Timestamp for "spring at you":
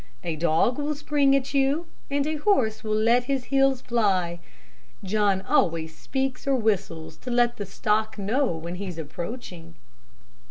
0.95-1.85